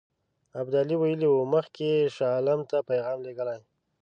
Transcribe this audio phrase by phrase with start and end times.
[0.61, 3.59] ابدالي ویلي وو مخکې یې شاه عالم ته پیغام لېږلی.